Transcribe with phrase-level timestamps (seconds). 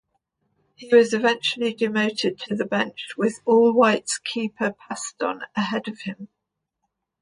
[0.73, 6.27] He was eventually demoted to the bench with All-Whites keeper Paston ahead of him.